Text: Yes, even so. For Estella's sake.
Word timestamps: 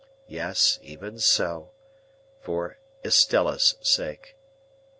Yes, 0.27 0.79
even 0.81 1.19
so. 1.19 1.69
For 2.39 2.79
Estella's 3.05 3.75
sake. 3.81 4.35